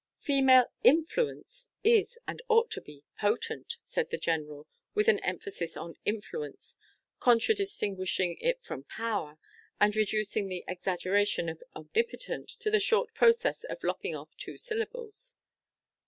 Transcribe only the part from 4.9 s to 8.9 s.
with an emphasis on influence, contradistinguishing it from